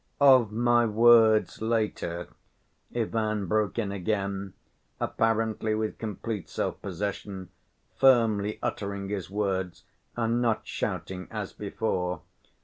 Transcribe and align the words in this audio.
"Of 0.19 0.51
my 0.51 0.87
words 0.87 1.61
later," 1.61 2.29
Ivan 2.95 3.45
broke 3.45 3.77
in 3.77 3.91
again, 3.91 4.53
apparently 4.99 5.75
with 5.75 5.99
complete 5.99 6.47
self‐ 6.47 6.81
possession, 6.81 7.49
firmly 7.97 8.57
uttering 8.63 9.09
his 9.09 9.29
words, 9.29 9.83
and 10.15 10.41
not 10.41 10.65
shouting 10.65 11.27
as 11.29 11.53
before. 11.53 12.21